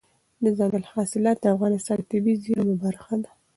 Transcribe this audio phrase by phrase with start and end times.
[0.43, 3.31] دځنګل حاصلات د افغانستان د طبیعي زیرمو برخه ده.